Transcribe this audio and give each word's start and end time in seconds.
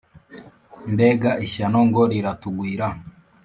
Mbega 0.93 1.31
ishyano 1.45 1.79
ngo 1.87 2.01
riratugwira 2.11 2.87